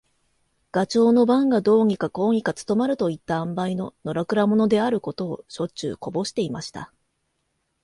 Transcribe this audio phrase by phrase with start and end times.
[0.71, 6.91] ガチョウの番がどうにかこうにか務まるといった塩梅の、のらくら者であることを、しょっちゅうこぼしていました。